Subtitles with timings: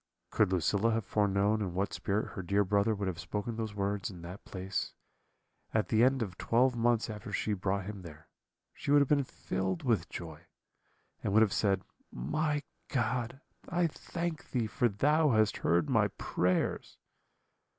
[0.31, 4.09] "Could Lucilla have foreknown in what spirit her dear brother would have spoken those words
[4.09, 4.95] in that place,
[5.75, 8.27] at the end of twelve months after she had brought him there,
[8.73, 10.47] she would have been filled with joy,
[11.23, 16.97] and would have said, 'My God, I thank Thee, for Thou hast heard my prayers.'